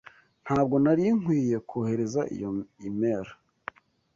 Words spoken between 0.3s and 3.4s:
Ntabwo nari nkwiye kohereza iyo imeri.